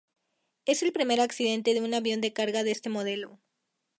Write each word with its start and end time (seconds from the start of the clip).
Es 0.65 0.81
el 0.81 0.93
primer 0.93 1.21
accidente 1.21 1.75
de 1.75 1.81
un 1.81 1.93
avión 1.93 2.21
de 2.21 2.33
carga 2.33 2.63
de 2.63 2.71
este 2.71 2.89
modelo. 2.89 3.39